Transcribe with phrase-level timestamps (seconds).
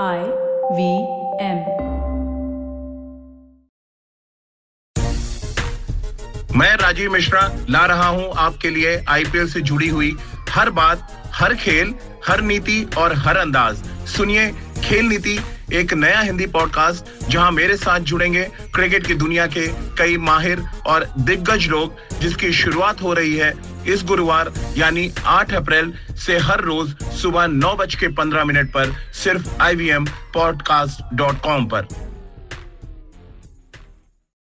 [0.00, 0.20] I
[0.74, 0.84] V
[1.38, 1.58] M.
[6.56, 10.14] मैं राजीव मिश्रा ला रहा हूँ आपके लिए आईपीएल से जुड़ी हुई
[10.50, 11.94] हर बात, हर खेल,
[12.26, 13.82] हर नीति और हर अंदाज
[14.16, 14.50] सुनिए
[14.84, 15.38] खेल नीति,
[15.72, 19.66] एक नया हिंदी पॉडकास्ट जहाँ मेरे साथ जुड़ेंगे क्रिकेट की दुनिया के
[19.98, 23.52] कई माहिर और दिग्गज लोग, जिसकी शुरुआत हो रही है
[23.88, 25.92] इस गुरुवार, यानी 8 अप्रैल
[26.26, 31.14] से हर रोज सुबह नौ बज के पंद्रह मिनट पर सिर्फ़ I V M podcast
[31.14, 31.86] dot com पर।